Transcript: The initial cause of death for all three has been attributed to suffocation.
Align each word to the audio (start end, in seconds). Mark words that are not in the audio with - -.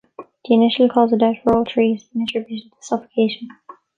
The 0.17 0.55
initial 0.55 0.89
cause 0.89 1.13
of 1.13 1.19
death 1.19 1.35
for 1.43 1.55
all 1.55 1.63
three 1.63 1.93
has 1.93 2.05
been 2.05 2.23
attributed 2.23 2.71
to 2.71 2.77
suffocation. 2.81 3.49